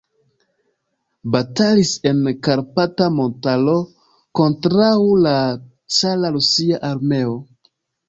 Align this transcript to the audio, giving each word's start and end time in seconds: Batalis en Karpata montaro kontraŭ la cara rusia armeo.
Batalis 1.35 1.91
en 2.13 2.23
Karpata 2.49 3.11
montaro 3.19 3.77
kontraŭ 4.43 4.93
la 5.29 5.37
cara 6.01 6.37
rusia 6.41 6.85
armeo. 6.95 7.43